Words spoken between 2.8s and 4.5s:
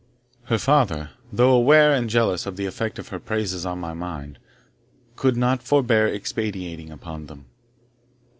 of her praises on my mind,